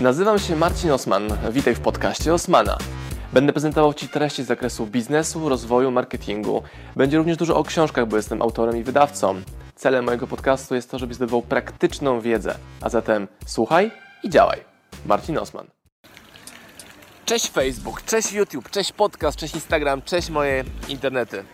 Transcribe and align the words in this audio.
Nazywam 0.00 0.38
się 0.38 0.56
Marcin 0.56 0.90
Osman. 0.90 1.28
Witaj 1.50 1.74
w 1.74 1.80
podcaście 1.80 2.34
Osmana. 2.34 2.78
Będę 3.32 3.52
prezentował 3.52 3.94
Ci 3.94 4.08
treści 4.08 4.44
z 4.44 4.46
zakresu 4.46 4.86
biznesu, 4.86 5.48
rozwoju, 5.48 5.90
marketingu. 5.90 6.62
Będzie 6.96 7.18
również 7.18 7.36
dużo 7.36 7.56
o 7.56 7.64
książkach, 7.64 8.08
bo 8.08 8.16
jestem 8.16 8.42
autorem 8.42 8.76
i 8.76 8.82
wydawcą. 8.82 9.42
Celem 9.74 10.04
mojego 10.04 10.26
podcastu 10.26 10.74
jest 10.74 10.90
to, 10.90 10.98
żebyś 10.98 11.16
zdobywał 11.16 11.42
praktyczną 11.42 12.20
wiedzę. 12.20 12.54
A 12.80 12.88
zatem 12.88 13.28
słuchaj 13.46 13.90
i 14.22 14.30
działaj. 14.30 14.64
Marcin 15.06 15.38
Osman. 15.38 15.66
Cześć 17.24 17.50
Facebook, 17.50 18.02
cześć 18.02 18.32
YouTube, 18.32 18.70
cześć 18.70 18.92
podcast, 18.92 19.38
cześć 19.38 19.54
Instagram, 19.54 20.02
cześć 20.02 20.30
moje 20.30 20.64
internety. 20.88 21.44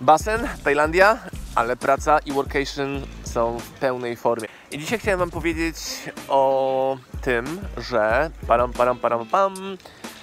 Basen, 0.00 0.48
Tajlandia, 0.64 1.18
ale 1.54 1.76
praca 1.76 2.18
i 2.18 2.32
workation 2.32 3.02
są 3.26 3.58
w 3.58 3.70
pełnej 3.70 4.16
formie. 4.16 4.48
I 4.70 4.78
dzisiaj 4.78 4.98
chciałem 4.98 5.20
Wam 5.20 5.30
powiedzieć 5.30 5.76
o 6.28 6.98
tym, 7.20 7.60
że 7.76 8.30
param, 8.46 8.72
param, 8.72 8.98
param, 8.98 9.26
pam, 9.26 9.54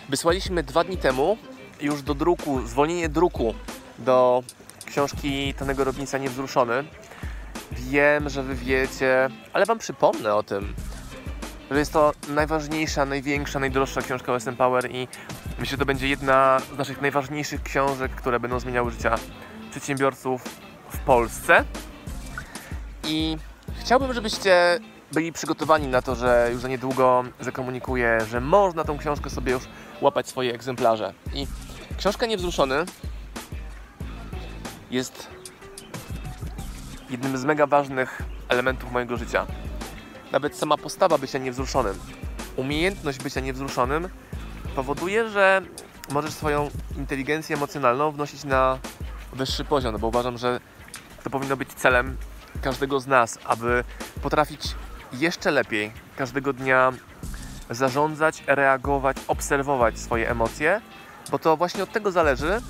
wysłaliśmy 0.09 0.63
dwa 0.63 0.84
dni 0.84 0.98
temu 0.98 1.38
już 1.81 2.02
do 2.02 2.13
druku, 2.13 2.61
zwolnienie 2.61 3.09
druku 3.09 3.53
do 3.99 4.44
książki 4.85 5.53
Tanego 5.53 5.84
Robinsa 5.84 6.17
Niewzruszony. 6.17 6.84
Wiem, 7.71 8.30
że 8.30 8.44
Wy 8.44 8.55
wiecie, 8.55 9.30
ale 9.53 9.66
Wam 9.66 9.80
przypomnę 9.80 10.35
o 10.35 10.44
tym, 10.44 10.73
że 11.72 11.80
jest 11.80 11.94
to 11.94 12.11
najważniejsza, 12.30 13.05
największa, 13.05 13.59
najdroższa 13.59 14.02
książka 14.02 14.33
o 14.33 14.38
Power 14.58 14.91
i 14.91 15.08
myślę, 15.59 15.72
że 15.72 15.77
to 15.77 15.85
będzie 15.85 16.08
jedna 16.08 16.59
z 16.59 16.77
naszych 16.77 17.02
najważniejszych 17.02 17.63
książek, 17.63 18.11
które 18.11 18.39
będą 18.39 18.59
zmieniały 18.59 18.91
życia 18.91 19.16
przedsiębiorców 19.72 20.44
w 20.89 20.97
Polsce. 20.97 21.66
I 23.07 23.38
chciałbym, 23.80 24.13
żebyście 24.13 24.80
byli 25.11 25.31
przygotowani 25.31 25.88
na 25.88 26.02
to, 26.02 26.16
że 26.16 26.49
już 26.52 26.61
za 26.61 26.67
niedługo 26.67 27.23
zakomunikuję, 27.39 28.17
że 28.30 28.41
można 28.41 28.84
tą 28.84 28.98
książkę 28.98 29.30
sobie 29.30 29.52
już 29.52 29.63
łapać 30.02 30.27
swoje 30.27 30.53
egzemplarze. 30.53 31.14
I 31.33 31.47
książka 31.97 32.25
Niewzruszony 32.25 32.86
jest 34.92 35.27
jednym 37.09 37.38
z 37.38 37.45
mega 37.45 37.67
ważnych 37.67 38.22
elementów 38.50 38.92
mojego 38.92 39.17
życia. 39.17 39.45
Nawet 40.31 40.55
sama 40.55 40.77
postawa 40.77 41.17
bycia 41.17 41.39
niewzruszonym, 41.39 41.99
umiejętność 42.55 43.20
bycia 43.20 43.39
niewzruszonym 43.39 44.09
powoduje, 44.75 45.30
że 45.30 45.61
możesz 46.11 46.33
swoją 46.33 46.70
inteligencję 46.97 47.55
emocjonalną 47.55 48.11
wnosić 48.11 48.44
na 48.44 48.80
wyższy 49.33 49.66
poziom, 49.66 49.94
no 49.94 49.99
bo 49.99 50.08
uważam, 50.08 50.38
że 50.38 50.59
to 51.23 51.30
powinno 51.30 51.58
być 51.58 51.73
celem 51.73 52.17
każdego 52.61 52.99
z 52.99 53.07
nas, 53.07 53.39
aby 53.45 53.83
potrafić 54.21 54.75
jeszcze 55.13 55.51
lepiej 55.51 55.91
każdego 56.17 56.53
dnia 56.53 56.93
zarządzać, 57.69 58.43
reagować, 58.47 59.17
obserwować 59.27 59.99
swoje 59.99 60.29
emocje, 60.29 60.81
bo 61.31 61.39
to 61.39 61.57
właśnie 61.57 61.83
od 61.83 61.91
tego 61.91 62.11
zależy, 62.11 62.61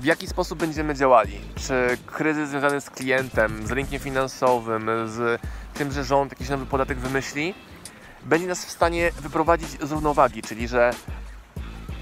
w 0.00 0.04
jaki 0.04 0.26
sposób 0.26 0.58
będziemy 0.58 0.94
działali. 0.94 1.40
Czy 1.54 1.98
kryzys 2.06 2.48
związany 2.48 2.80
z 2.80 2.90
klientem, 2.90 3.66
z 3.66 3.70
rynkiem 3.70 4.00
finansowym, 4.00 4.90
z 5.06 5.40
tym, 5.74 5.92
że 5.92 6.04
rząd 6.04 6.32
jakiś 6.32 6.48
nowy 6.48 6.66
podatek 6.66 6.98
wymyśli, 6.98 7.54
będzie 8.22 8.46
nas 8.46 8.64
w 8.64 8.70
stanie 8.70 9.10
wyprowadzić 9.20 9.68
z 9.82 9.92
równowagi, 9.92 10.42
czyli 10.42 10.68
że 10.68 10.90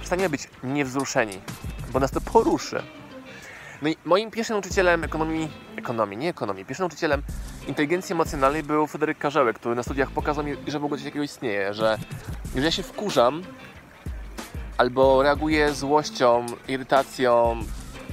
przestaniemy 0.01 0.29
być 0.29 0.49
niewzruszeni, 0.63 1.41
bo 1.93 2.01
nas 2.01 2.11
to 2.11 2.21
poruszy. 2.21 2.83
No 3.83 3.91
moim 4.05 4.31
pierwszym 4.31 4.55
nauczycielem 4.55 5.05
ekonomii, 5.05 5.49
ekonomii, 5.77 6.19
nie 6.19 6.29
ekonomii, 6.29 6.65
pierwszym 6.65 6.83
nauczycielem 6.83 7.23
inteligencji 7.69 8.13
emocjonalnej 8.13 8.63
był 8.63 8.87
Fryderyk 8.87 9.19
Karzełek, 9.19 9.59
który 9.59 9.75
na 9.75 9.83
studiach 9.83 10.11
pokazał 10.11 10.45
mi, 10.45 10.57
że 10.67 10.79
w 10.79 10.85
ogóle 10.85 10.99
coś 10.99 11.05
takiego 11.05 11.25
istnieje, 11.25 11.75
że 11.75 11.99
jeżeli 12.45 12.65
ja 12.65 12.71
się 12.71 12.83
wkurzam 12.83 13.43
albo 14.79 15.23
reaguję 15.23 15.75
złością, 15.75 16.47
irytacją, 16.69 17.61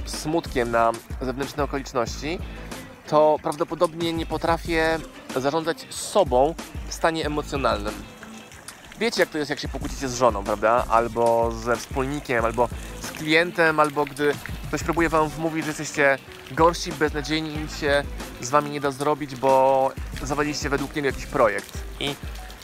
smutkiem 0.04 0.70
na 0.70 0.92
zewnętrzne 1.20 1.64
okoliczności, 1.64 2.38
to 3.06 3.36
prawdopodobnie 3.42 4.12
nie 4.12 4.26
potrafię 4.26 4.98
zarządzać 5.36 5.86
sobą 5.90 6.54
w 6.88 6.94
stanie 6.94 7.26
emocjonalnym. 7.26 7.94
Wiecie, 8.98 9.22
jak 9.22 9.28
to 9.28 9.38
jest, 9.38 9.50
jak 9.50 9.58
się 9.58 9.68
pokłócicie 9.68 10.08
z 10.08 10.14
żoną, 10.14 10.44
prawda? 10.44 10.84
Albo 10.88 11.52
ze 11.52 11.76
wspólnikiem, 11.76 12.44
albo 12.44 12.68
z 13.00 13.10
klientem, 13.10 13.80
albo 13.80 14.04
gdy 14.04 14.34
ktoś 14.68 14.82
próbuje 14.82 15.08
Wam 15.08 15.28
wmówić, 15.28 15.64
że 15.64 15.70
jesteście 15.70 16.18
gorsi, 16.50 16.92
beznadziejni 16.92 17.54
i 17.54 17.58
nic 17.58 17.76
się 17.78 18.02
z 18.40 18.50
Wami 18.50 18.70
nie 18.70 18.80
da 18.80 18.90
zrobić, 18.90 19.36
bo 19.36 19.92
zawaliliście 20.22 20.68
według 20.68 20.96
niego 20.96 21.06
jakiś 21.06 21.26
projekt. 21.26 21.78
I 22.00 22.14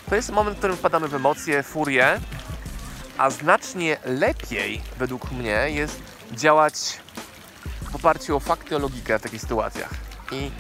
to 0.08 0.16
jest 0.16 0.30
moment, 0.30 0.56
w 0.56 0.58
którym 0.58 0.76
wpadamy 0.76 1.08
w 1.08 1.14
emocje, 1.14 1.62
furię, 1.62 2.20
a 3.18 3.30
znacznie 3.30 3.96
lepiej, 4.04 4.80
według 4.98 5.32
mnie, 5.32 5.70
jest 5.70 6.02
działać 6.32 6.74
w 7.92 7.94
oparciu 7.96 8.36
o 8.36 8.40
fakty, 8.40 8.76
o 8.76 8.78
logikę 8.78 9.18
w 9.18 9.22
takich 9.22 9.40
sytuacjach. 9.40 9.90
I 10.32 10.50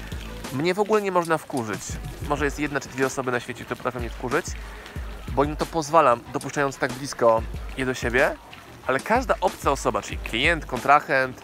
mnie 0.52 0.74
w 0.74 0.80
ogóle 0.80 1.02
nie 1.02 1.12
można 1.12 1.38
wkurzyć. 1.38 1.80
Może 2.28 2.44
jest 2.44 2.58
jedna 2.58 2.80
czy 2.80 2.88
dwie 2.88 3.06
osoby 3.06 3.32
na 3.32 3.40
świecie, 3.40 3.64
które 3.64 3.76
potrafią 3.76 4.00
mnie 4.00 4.10
wkurzyć, 4.10 4.46
bo 5.34 5.44
im 5.44 5.56
to 5.56 5.66
pozwalam, 5.66 6.20
dopuszczając 6.32 6.76
tak 6.76 6.92
blisko 6.92 7.42
je 7.76 7.86
do 7.86 7.94
siebie, 7.94 8.36
ale 8.86 9.00
każda 9.00 9.34
obca 9.40 9.70
osoba, 9.70 10.02
czyli 10.02 10.18
klient, 10.18 10.66
kontrahent, 10.66 11.42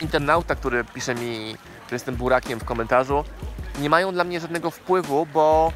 internauta, 0.00 0.54
który 0.54 0.84
pisze 0.84 1.14
mi, 1.14 1.56
że 1.88 1.94
jestem 1.94 2.16
burakiem 2.16 2.60
w 2.60 2.64
komentarzu, 2.64 3.24
nie 3.78 3.90
mają 3.90 4.12
dla 4.12 4.24
mnie 4.24 4.40
żadnego 4.40 4.70
wpływu, 4.70 5.26
bo 5.26 5.72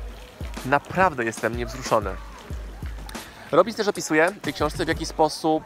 naprawdę 0.66 1.24
jestem 1.24 1.56
niewzruszony. 1.56 2.10
Robisz 3.52 3.74
też 3.74 3.88
opisuje 3.88 4.30
w 4.30 4.40
tej 4.40 4.54
książce, 4.54 4.84
w 4.84 4.88
jaki 4.88 5.06
sposób 5.06 5.64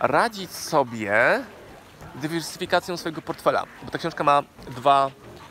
radzić 0.00 0.50
sobie 0.50 1.40
dywersyfikacją 2.14 2.96
swojego 2.96 3.22
portfela, 3.22 3.64
bo 3.82 3.90
ta 3.90 3.98
książka 3.98 4.24
ma 4.24 4.42
dwa 4.76 5.10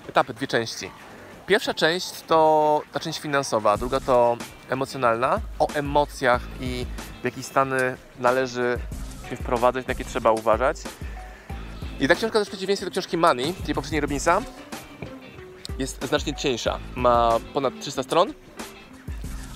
etapy, 0.09 0.33
dwie 0.33 0.47
części. 0.47 0.91
Pierwsza 1.47 1.73
część 1.73 2.21
to 2.21 2.81
ta 2.91 2.99
część 2.99 3.19
finansowa, 3.19 3.77
druga 3.77 3.99
to 3.99 4.37
emocjonalna, 4.69 5.39
o 5.59 5.67
emocjach 5.67 6.41
i 6.59 6.85
w 7.21 7.25
jakie 7.25 7.43
stany 7.43 7.97
należy 8.19 8.79
się 9.29 9.35
wprowadzać, 9.35 9.87
na 9.87 9.91
jakie 9.91 10.05
trzeba 10.05 10.31
uważać. 10.31 10.77
I 11.99 12.07
ta 12.07 12.15
książka 12.15 12.39
też 12.39 12.47
w 12.47 12.51
przeciwieństwie 12.51 12.85
do 12.85 12.91
książki 12.91 13.17
Money, 13.17 13.53
tej 13.53 13.75
poprzedniej 13.75 14.01
Robinsa, 14.01 14.41
jest 15.79 16.07
znacznie 16.07 16.33
cieńsza. 16.33 16.79
Ma 16.95 17.39
ponad 17.53 17.73
300 17.79 18.03
stron, 18.03 18.33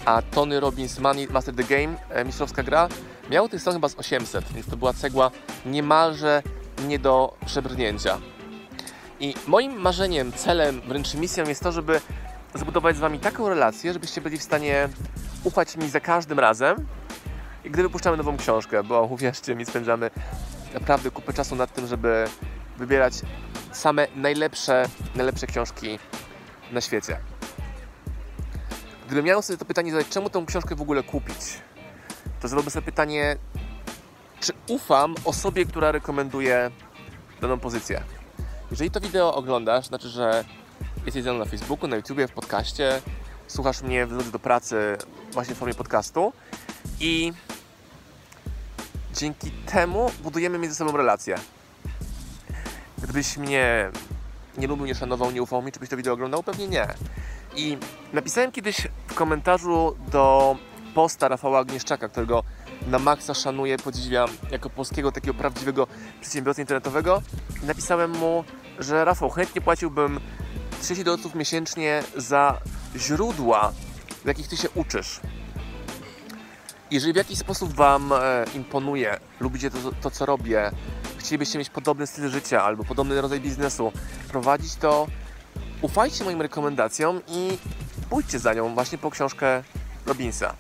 a 0.06 0.22
Tony 0.22 0.60
Robbins 0.60 1.00
Money 1.00 1.28
Master 1.28 1.56
the 1.56 1.64
Game, 1.64 1.98
e, 2.10 2.26
mistrzowska 2.26 2.64
gra, 2.64 2.88
miało 3.30 3.50
tych 3.50 3.62
stron 3.62 3.76
chyba 3.76 3.90
z 3.90 3.96
800, 3.96 4.54
więc 4.54 4.68
to 4.68 4.78
była 4.78 4.94
cegła 4.94 5.32
niemalże 5.66 6.44
nie 6.88 7.00
do 7.00 7.38
przebrnięcia. 7.46 8.18
I 9.20 9.34
moim 9.48 9.80
marzeniem, 9.80 10.32
celem, 10.32 10.82
wręcz 10.82 11.14
misją 11.14 11.44
jest 11.48 11.64
to, 11.64 11.72
żeby 11.72 12.02
zbudować 12.56 12.96
z 12.96 13.00
Wami 13.00 13.20
taką 13.20 13.50
relację, 13.50 13.94
żebyście 13.94 14.22
byli 14.22 14.38
w 14.38 14.44
stanie 14.44 14.90
ufać 15.44 15.78
mi 15.78 15.90
za 15.90 16.00
każdym 16.00 16.40
razem, 16.40 16.88
i 17.64 17.72
gdy 17.72 17.84
wypuszczamy 17.84 18.18
nową 18.18 18.38
książkę, 18.38 18.84
bo 18.84 19.04
uwierzcie 19.04 19.56
mi, 19.56 19.66
spędzamy 19.66 20.12
naprawdę 20.74 21.12
kupę 21.12 21.34
czasu 21.34 21.56
nad 21.56 21.74
tym, 21.74 21.88
żeby 21.88 22.26
wybierać 22.78 23.14
same 23.72 24.08
najlepsze, 24.16 24.86
najlepsze 25.16 25.48
książki 25.48 26.00
na 26.72 26.82
świecie. 26.82 27.18
Gdybym 29.06 29.26
miał 29.26 29.42
sobie 29.42 29.58
to 29.58 29.66
pytanie 29.66 29.92
zadać, 29.92 30.08
czemu 30.10 30.30
tą 30.30 30.46
książkę 30.46 30.76
w 30.76 30.82
ogóle 30.82 31.04
kupić, 31.04 31.38
to 32.42 32.48
zadałbym 32.48 32.72
sobie 32.72 32.86
pytanie, 32.86 33.38
czy 34.40 34.54
ufam 34.68 35.16
osobie, 35.26 35.66
która 35.66 35.92
rekomenduje 35.92 36.72
daną 37.42 37.60
pozycję. 37.60 38.04
Jeżeli 38.72 38.92
to 38.92 39.00
wideo 39.00 39.36
oglądasz, 39.36 39.86
znaczy, 39.86 40.10
że 40.10 40.44
jesteś 41.06 41.24
ze 41.24 41.34
mną 41.34 41.40
na 41.40 41.46
Facebooku, 41.46 41.88
na 41.88 41.96
YouTubie, 41.96 42.28
w 42.28 42.32
podcaście, 42.32 43.02
słuchasz 43.48 43.82
mnie 43.82 44.06
w 44.06 44.10
drodze 44.10 44.32
do 44.32 44.40
pracy 44.40 44.98
właśnie 45.32 45.56
w 45.56 45.58
formie 45.58 45.74
podcastu 45.74 46.34
i 47.00 47.34
dzięki 49.18 49.52
temu 49.52 50.12
budujemy 50.24 50.58
między 50.58 50.76
sobą 50.76 50.98
relacje. 50.98 51.36
Gdybyś 52.98 53.38
mnie 53.38 53.92
nie 54.58 54.68
lubił, 54.68 54.86
nie 54.86 54.96
szanował, 54.96 55.32
nie 55.32 55.42
ufał 55.42 55.62
mi, 55.62 55.72
czy 55.72 55.80
byś 55.80 55.90
to 55.90 55.98
wideo 55.98 56.14
oglądał? 56.14 56.44
Pewnie 56.44 56.68
nie. 56.68 56.88
I 57.56 57.78
napisałem 58.14 58.52
kiedyś 58.52 58.88
w 59.08 59.14
komentarzu 59.14 59.96
do 60.12 60.56
posta 60.94 61.28
Rafała 61.28 61.60
Agnieszczaka, 61.60 62.10
którego 62.10 62.44
na 62.88 63.00
maksa 63.00 63.34
szanuję, 63.34 63.78
podziwiam 63.78 64.30
jako 64.52 64.70
polskiego 64.70 65.12
takiego 65.12 65.34
prawdziwego 65.34 65.88
przedsiębiorcy 66.22 66.62
internetowego. 66.62 67.22
I 67.64 67.66
napisałem 67.66 68.12
mu, 68.12 68.44
że 68.80 69.06
Rafał, 69.06 69.30
chętnie 69.30 69.62
płaciłbym 69.62 70.20
30 70.82 71.04
dolców 71.04 71.36
miesięcznie 71.36 72.04
za 72.16 72.62
źródła, 72.96 73.74
w 74.24 74.28
jakich 74.28 74.48
Ty 74.48 74.58
się 74.58 74.70
uczysz. 74.70 75.20
Jeżeli 76.92 77.14
w 77.14 77.16
jakiś 77.16 77.40
sposób 77.40 77.74
Wam 77.74 78.14
e, 78.14 78.46
imponuje, 78.56 79.20
lubicie 79.40 79.72
to, 79.72 79.78
to, 80.02 80.12
co 80.12 80.26
robię, 80.26 80.72
chcielibyście 81.18 81.60
mieć 81.60 81.70
podobny 81.70 82.08
styl 82.08 82.30
życia 82.30 82.64
albo 82.64 82.84
podobny 82.84 83.22
rodzaj 83.22 83.42
biznesu 83.42 83.92
prowadzić, 84.28 84.76
to 84.76 85.08
ufajcie 85.82 86.24
moim 86.24 86.42
rekomendacjom 86.42 87.22
i 87.28 87.58
pójdźcie 88.10 88.40
za 88.40 88.54
nią 88.54 88.74
właśnie 88.74 88.98
po 88.98 89.12
książkę 89.12 89.64
Robinsa. 90.06 90.56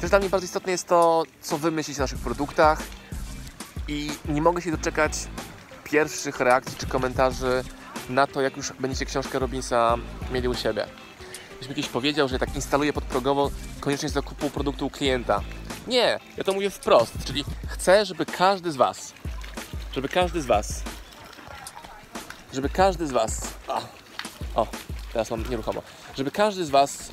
Też 0.00 0.10
dla 0.10 0.18
mnie 0.18 0.28
bardzo 0.28 0.44
istotne 0.44 0.72
jest 0.72 0.88
to, 0.88 1.22
co 1.40 1.58
wy 1.58 1.70
myślicie 1.70 2.00
o 2.00 2.04
naszych 2.04 2.18
produktach 2.18 2.82
i 3.88 4.10
nie 4.28 4.42
mogę 4.42 4.62
się 4.62 4.70
doczekać 4.70 5.12
pierwszych 5.84 6.40
reakcji 6.40 6.76
czy 6.78 6.86
komentarzy 6.86 7.64
na 8.08 8.26
to, 8.26 8.40
jak 8.40 8.56
już 8.56 8.72
będziecie 8.80 9.06
książkę 9.06 9.38
Robinsa 9.38 9.96
mieli 10.32 10.48
u 10.48 10.54
siebie. 10.54 10.86
Ktoś 11.56 11.68
mi 11.68 11.74
kiedyś 11.74 11.90
powiedział, 11.90 12.28
że 12.28 12.38
tak 12.38 12.54
instaluję 12.54 12.92
podprogowo 12.92 13.50
konieczność 13.80 14.14
zakupu 14.14 14.50
produktu 14.50 14.86
u 14.86 14.90
klienta. 14.90 15.40
Nie, 15.86 16.18
ja 16.36 16.44
to 16.44 16.52
mówię 16.52 16.70
wprost, 16.70 17.12
czyli 17.24 17.44
chcę, 17.66 18.06
żeby 18.06 18.26
każdy 18.26 18.72
z 18.72 18.76
Was, 18.76 19.12
żeby 19.94 20.08
każdy 20.08 20.42
z 20.42 20.46
Was, 20.46 20.82
żeby 22.52 22.68
każdy 22.68 23.06
z 23.06 23.12
Was, 23.12 23.48
o, 24.54 24.66
teraz 25.12 25.30
mam 25.30 25.50
nieruchomo, 25.50 25.82
żeby 26.16 26.30
każdy 26.30 26.64
z 26.64 26.70
Was 26.70 27.10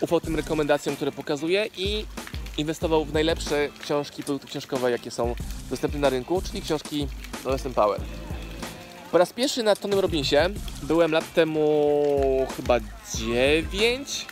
ufał 0.00 0.20
tym 0.20 0.36
rekomendacjom, 0.36 0.96
które 0.96 1.12
pokazuję 1.12 1.66
i 1.76 2.06
inwestował 2.56 3.04
w 3.04 3.12
najlepsze 3.12 3.68
książki, 3.82 4.22
produkty 4.22 4.48
książkowe, 4.48 4.90
jakie 4.90 5.10
są 5.10 5.34
dostępne 5.70 6.00
na 6.00 6.08
rynku, 6.08 6.42
czyli 6.42 6.62
książki 6.62 7.08
Dolesem 7.44 7.74
Power. 7.74 8.00
Po 9.12 9.18
raz 9.18 9.32
pierwszy 9.32 9.62
na 9.62 9.76
Tonym 9.76 9.98
Robinsie 9.98 10.50
byłem 10.82 11.12
lat 11.12 11.32
temu 11.34 12.46
chyba 12.56 12.78
9 13.14 14.26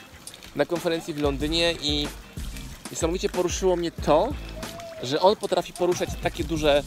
na 0.57 0.67
konferencji 0.67 1.15
w 1.15 1.19
Londynie 1.19 1.75
i 1.83 2.09
niesamowicie 2.91 3.29
poruszyło 3.29 3.77
mnie 3.77 3.91
to, 3.91 4.29
że 5.03 5.21
on 5.21 5.37
potrafi 5.37 5.73
poruszać 5.73 6.09
takie 6.23 6.45
duże 6.45 6.83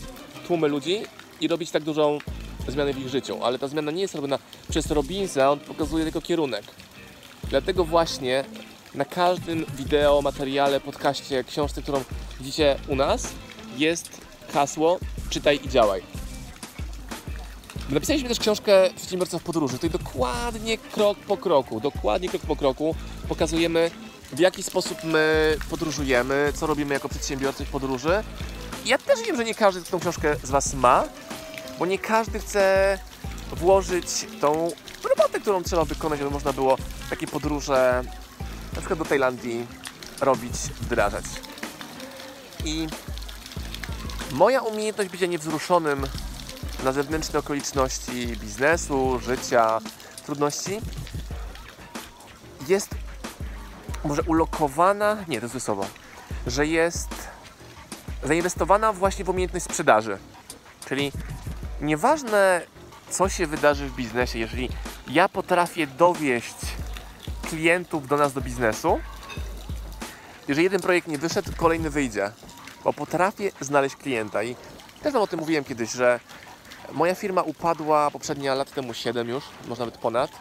tłumy 0.48 0.68
ludzi 0.68 1.01
i 1.42 1.48
robić 1.48 1.71
tak 1.71 1.83
dużą 1.83 2.19
zmianę 2.68 2.94
w 2.94 3.00
ich 3.00 3.09
życiu. 3.09 3.44
Ale 3.44 3.59
ta 3.59 3.68
zmiana 3.68 3.92
nie 3.92 4.01
jest 4.01 4.15
robiona 4.15 4.39
przez 4.69 4.92
Robinsa, 4.92 5.51
on 5.51 5.59
pokazuje 5.59 6.03
tylko 6.03 6.21
kierunek. 6.21 6.63
Dlatego 7.50 7.86
właśnie 7.86 8.44
na 8.95 9.06
każdym 9.06 9.65
wideo, 9.77 10.21
materiale, 10.21 10.80
podcaście, 10.80 11.44
książce, 11.44 11.81
którą 11.81 12.03
widzicie 12.39 12.75
u 12.88 12.95
nas, 12.95 13.27
jest 13.77 14.21
hasło 14.53 15.00
czytaj 15.30 15.59
i 15.63 15.69
działaj. 15.69 16.01
Napisaliśmy 17.89 18.30
też 18.30 18.39
książkę 18.39 18.89
Przedsiębiorca 18.95 19.39
w 19.39 19.44
podróży. 19.44 19.74
Tutaj 19.74 19.89
dokładnie 19.89 20.77
krok 20.77 21.18
po 21.18 21.38
kroku, 21.38 21.80
dokładnie 21.80 22.30
krok 22.30 22.42
po 22.42 22.56
kroku 22.56 22.95
pokazujemy 23.30 23.92
w 24.31 24.39
jaki 24.39 24.63
sposób 24.63 25.04
my 25.04 25.57
podróżujemy, 25.69 26.54
co 26.56 26.68
robimy 26.68 26.94
jako 26.94 27.10
przedsiębiorcy 27.10 27.66
w 27.66 27.69
podróży. 27.69 28.24
Ja 28.86 28.98
też 28.98 29.19
wiem, 29.22 29.36
że 29.36 29.44
nie 29.44 29.56
każdy 29.56 29.81
tą 29.81 30.00
książkę 30.00 30.36
z 30.44 30.50
Was 30.50 30.74
ma, 30.74 31.04
bo 31.80 31.86
nie 31.86 32.00
każdy 32.00 32.39
chce 32.39 32.98
włożyć 33.51 34.28
tą 34.42 34.72
robotę, 35.10 35.39
którą 35.39 35.63
trzeba 35.63 35.86
wykonać, 35.86 36.19
żeby 36.19 36.31
można 36.31 36.54
było 36.54 36.78
takie 37.10 37.28
podróże 37.28 38.04
na 38.74 38.80
przykład 38.80 39.00
do 39.00 39.06
Tajlandii 39.06 39.68
robić, 40.22 40.54
wdrażać. 40.81 41.25
I 42.66 42.88
moja 44.31 44.62
umiejętność 44.62 45.10
bycia 45.10 45.25
niewzruszonym 45.25 46.07
na 46.84 46.92
zewnętrzne 46.92 47.39
okoliczności 47.39 48.27
biznesu, 48.27 49.19
życia, 49.19 49.80
trudności 50.25 50.80
jest 52.68 53.00
może 54.03 54.21
ulokowana, 54.21 55.18
nie, 55.27 55.42
to 55.42 55.45
jest 55.45 55.65
słowo, 55.65 55.86
że 56.48 56.68
jest 56.68 57.09
zainwestowana 58.24 58.94
właśnie 58.94 59.25
w 59.25 59.30
umiejętność 59.30 59.65
sprzedaży. 59.65 60.18
Czyli 60.86 61.12
nieważne, 61.81 62.62
co 63.09 63.30
się 63.30 63.48
wydarzy 63.48 63.88
w 63.88 63.95
biznesie, 63.95 64.39
jeżeli 64.39 64.69
ja 65.07 65.30
potrafię 65.30 65.88
dowieść 65.88 66.56
klientów 67.42 68.07
do 68.07 68.18
nas 68.18 68.33
do 68.33 68.42
biznesu, 68.42 69.00
jeżeli 70.48 70.63
jeden 70.63 70.81
projekt 70.81 71.07
nie 71.07 71.18
wyszedł, 71.18 71.51
kolejny 71.57 71.89
wyjdzie, 71.89 72.31
bo 72.83 72.94
potrafię 72.94 73.51
znaleźć 73.62 73.95
klienta 73.95 74.44
i 74.44 74.56
też 75.03 75.13
wam 75.13 75.21
o 75.21 75.27
tym 75.27 75.39
mówiłem 75.39 75.63
kiedyś, 75.63 75.92
że 75.92 76.19
moja 76.92 77.15
firma 77.15 77.42
upadła 77.42 78.12
poprzednia 78.12 78.56
lat 78.56 78.71
temu 78.71 78.94
7 78.94 79.30
już, 79.30 79.44
może 79.68 79.81
nawet 79.81 79.98
ponad. 79.98 80.31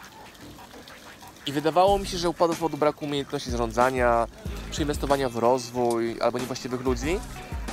I 1.45 1.51
wydawało 1.51 1.99
mi 1.99 2.07
się, 2.07 2.17
że 2.17 2.29
upadła 2.29 2.55
z 2.55 2.59
powodu 2.59 2.77
braku 2.77 3.05
umiejętności 3.05 3.51
zarządzania, 3.51 4.27
przeinwestowania 4.71 5.29
w 5.29 5.37
rozwój 5.37 6.21
albo 6.21 6.39
niewłaściwych 6.39 6.81
ludzi. 6.81 7.19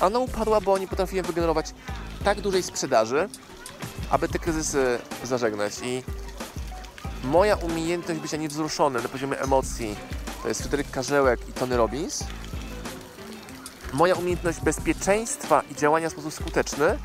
A 0.00 0.06
ona 0.06 0.18
upadła, 0.18 0.60
bo 0.60 0.78
nie 0.78 0.88
potrafiłem 0.88 1.26
wygenerować 1.26 1.74
tak 2.24 2.40
dużej 2.40 2.62
sprzedaży, 2.62 3.28
aby 4.10 4.28
te 4.28 4.38
kryzysy 4.38 4.98
zażegnać. 5.24 5.72
I 5.82 6.02
moja 7.24 7.56
umiejętność 7.56 8.20
bycia 8.20 8.36
niewzruszonym 8.36 9.02
na 9.02 9.08
poziomie 9.08 9.40
emocji 9.40 9.96
to 10.42 10.48
jest 10.48 10.60
Fryderyk 10.60 10.90
Karzełek 10.90 11.48
i 11.48 11.52
Tony 11.52 11.76
Robbins. 11.76 12.24
Moja 13.92 14.14
umiejętność 14.14 14.60
bezpieczeństwa 14.60 15.62
i 15.70 15.74
działania 15.74 16.08
w 16.08 16.12
sposób 16.12 16.34
skuteczny 16.34 16.98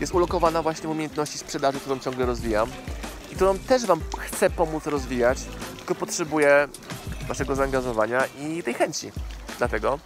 jest 0.00 0.14
ulokowana 0.14 0.62
właśnie 0.62 0.88
w 0.88 0.90
umiejętności 0.90 1.38
sprzedaży, 1.38 1.80
którą 1.80 1.98
ciągle 1.98 2.26
rozwijam 2.26 2.68
i 3.32 3.34
którą 3.34 3.58
też 3.58 3.86
Wam 3.86 4.00
chcę 4.18 4.50
pomóc 4.50 4.86
rozwijać, 4.86 5.38
tylko 5.82 5.94
potrzebuję 5.94 6.68
Waszego 7.28 7.54
zaangażowania 7.54 8.26
i 8.26 8.62
tej 8.62 8.74
chęci. 8.74 9.12
Dlatego 9.58 9.98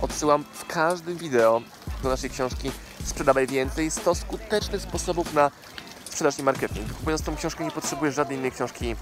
odsyłam 0.00 0.44
w 0.52 0.66
każdym 0.66 1.16
wideo 1.16 1.62
do 2.02 2.08
naszej 2.08 2.30
książki 2.30 2.70
Sprzedawaj 3.04 3.46
Więcej 3.46 3.90
100 3.90 4.14
skutecznych 4.14 4.82
sposobów 4.82 5.34
na 5.34 5.50
sprzedaż 6.04 6.38
i 6.38 6.42
marketing. 6.42 6.92
Kupując 6.92 7.22
tą 7.22 7.36
książkę 7.36 7.64
nie 7.64 7.70
potrzebujesz 7.70 8.14
żadnej 8.14 8.38
innej 8.38 8.52
książki 8.52 8.96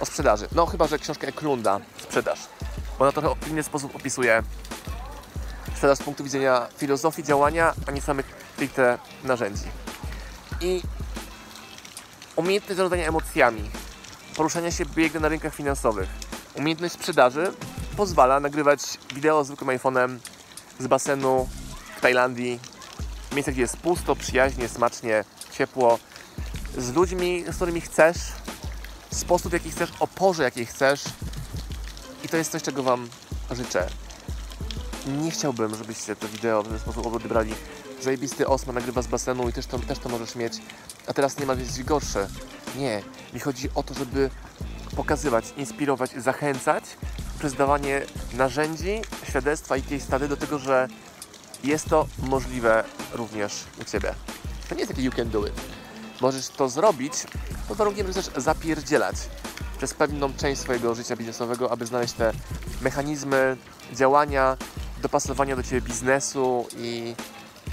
o 0.00 0.06
sprzedaży. 0.06 0.48
No 0.52 0.66
chyba, 0.66 0.86
że 0.86 0.98
książkę 0.98 1.28
Eklunda 1.28 1.80
Sprzedaż. 2.02 2.38
Bo 2.98 3.04
ona 3.04 3.12
trochę 3.12 3.40
w 3.40 3.48
inny 3.48 3.62
sposób 3.62 3.96
opisuje 3.96 4.42
sprzedaż 5.74 5.98
z 5.98 6.02
punktu 6.02 6.24
widzenia 6.24 6.66
filozofii 6.76 7.22
działania, 7.22 7.74
a 7.86 7.90
nie 7.90 8.00
samych 8.00 8.26
stricte 8.54 8.98
narzędzi. 9.24 9.64
I 10.60 10.82
umiejętność 12.36 12.76
zarządzania 12.76 13.08
emocjami, 13.08 13.70
poruszania 14.36 14.70
się 14.70 14.86
biegnie 14.86 15.20
na 15.20 15.28
rynkach 15.28 15.54
finansowych, 15.54 16.08
umiejętność 16.54 16.94
sprzedaży 16.94 17.52
pozwala 17.96 18.40
nagrywać 18.40 18.80
wideo 19.14 19.44
zwykłym 19.44 19.78
iPhone'em 19.78 20.18
z 20.78 20.86
basenu 20.86 21.48
w 21.96 22.00
Tajlandii, 22.00 22.60
miejsce, 23.32 23.52
gdzie 23.52 23.60
jest 23.60 23.76
pusto, 23.76 24.16
przyjaźnie, 24.16 24.68
smacznie, 24.68 25.24
ciepło, 25.52 25.98
z 26.78 26.94
ludźmi, 26.94 27.44
z 27.48 27.56
którymi 27.56 27.80
chcesz, 27.80 28.16
sposób, 29.12 29.52
jaki 29.52 29.70
chcesz, 29.70 29.90
o 30.00 30.06
porze, 30.06 30.42
jakiej 30.42 30.66
chcesz. 30.66 31.04
I 32.24 32.28
to 32.28 32.36
jest 32.36 32.52
coś, 32.52 32.62
czego 32.62 32.82
Wam 32.82 33.08
życzę. 33.50 33.88
Nie 35.06 35.30
chciałbym, 35.30 35.76
żebyście 35.76 36.16
to 36.16 36.28
wideo 36.28 36.62
w 36.62 36.68
ten 36.68 36.78
sposób 36.78 37.06
odebrali. 37.06 37.54
Zajebisty 38.02 38.48
Osman 38.48 38.74
nagrywa 38.74 39.02
z 39.02 39.06
basenu 39.06 39.48
i 39.48 39.52
też 39.52 39.66
to, 39.66 39.78
też 39.78 39.98
to 39.98 40.08
możesz 40.08 40.34
mieć, 40.34 40.52
a 41.06 41.12
teraz 41.12 41.38
nie 41.38 41.46
ma 41.46 41.54
być 41.54 41.82
gorsze. 41.82 42.28
Nie, 42.76 43.02
mi 43.34 43.40
chodzi 43.40 43.68
o 43.74 43.82
to, 43.82 43.94
żeby 43.94 44.30
pokazywać, 44.96 45.44
inspirować, 45.56 46.10
zachęcać 46.10 46.84
przez 47.38 47.54
dawanie 47.54 48.02
narzędzi, 48.34 49.00
świadectwa 49.28 49.76
i 49.76 49.82
case 49.82 50.00
study 50.00 50.28
do 50.28 50.36
tego, 50.36 50.58
że 50.58 50.88
jest 51.64 51.88
to 51.88 52.06
możliwe 52.18 52.84
również 53.12 53.64
u 53.80 53.84
Ciebie. 53.84 54.14
To 54.68 54.74
nie 54.74 54.80
jest 54.80 54.92
takie 54.92 55.02
you 55.02 55.12
can 55.12 55.30
do 55.30 55.46
it. 55.46 55.54
Możesz 56.20 56.48
to 56.48 56.68
zrobić 56.68 57.12
pod 57.68 57.76
warunkiem, 57.76 58.06
że 58.06 58.12
chcesz 58.12 58.30
zapierdzielać 58.36 59.16
przez 59.78 59.94
pewną 59.94 60.34
część 60.34 60.60
swojego 60.60 60.94
życia 60.94 61.16
biznesowego, 61.16 61.72
aby 61.72 61.86
znaleźć 61.86 62.14
te 62.14 62.32
mechanizmy 62.82 63.56
działania, 63.92 64.56
dopasowania 65.02 65.56
do 65.56 65.62
Ciebie 65.62 65.80
biznesu 65.80 66.66
i 66.76 67.14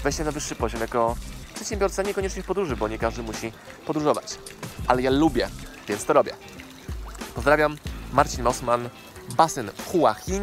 wejścia 0.04 0.24
na 0.24 0.30
wyższy 0.30 0.54
poziom 0.54 0.80
jako 0.80 1.16
przedsiębiorca, 1.54 2.02
niekoniecznie 2.02 2.42
w 2.42 2.46
podróży, 2.46 2.76
bo 2.76 2.88
nie 2.88 2.98
każdy 2.98 3.22
musi 3.22 3.52
podróżować. 3.86 4.38
Ale 4.88 5.02
ja 5.02 5.10
lubię, 5.10 5.48
więc 5.88 6.04
to 6.04 6.12
robię. 6.12 6.32
Pozdrawiam, 7.34 7.76
Marcin 8.12 8.44
Mosman, 8.44 8.88
basen 9.36 9.70
Hua 9.86 10.14
Hin, 10.14 10.42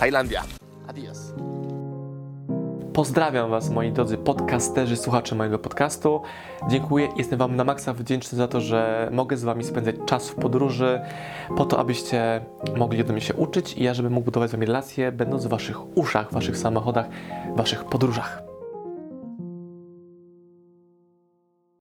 Tajlandia. 0.00 0.42
Adios. 0.86 1.18
Pozdrawiam 2.92 3.50
Was, 3.50 3.70
moi 3.70 3.92
drodzy 3.92 4.18
podcasterzy, 4.18 4.96
słuchacze 4.96 5.34
mojego 5.34 5.58
podcastu. 5.58 6.22
Dziękuję, 6.68 7.08
jestem 7.16 7.38
Wam 7.38 7.56
na 7.56 7.64
maksa 7.64 7.92
wdzięczny 7.92 8.38
za 8.38 8.48
to, 8.48 8.60
że 8.60 9.08
mogę 9.12 9.36
z 9.36 9.44
Wami 9.44 9.64
spędzać 9.64 9.96
czas 10.06 10.28
w 10.28 10.34
podróży, 10.34 11.00
po 11.56 11.64
to, 11.64 11.78
abyście 11.78 12.44
mogli 12.76 13.00
ode 13.00 13.12
mnie 13.12 13.22
się 13.22 13.34
uczyć 13.34 13.72
i 13.72 13.82
ja, 13.82 13.94
żebym 13.94 14.12
mógł 14.12 14.24
budować 14.24 14.50
z 14.50 14.52
Wami 14.52 14.66
relacje, 14.66 15.12
będąc 15.12 15.46
w 15.46 15.48
Waszych 15.48 15.96
uszach, 15.96 16.32
Waszych 16.32 16.56
samochodach, 16.56 17.06
Waszych 17.56 17.84
podróżach. 17.84 18.47